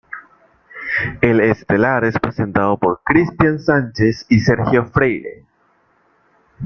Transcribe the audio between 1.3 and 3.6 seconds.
estelar es presentado por Cristián